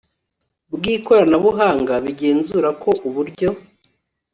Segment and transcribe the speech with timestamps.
[0.73, 3.49] bw ikoranabuhanga bigenzura ko uburyo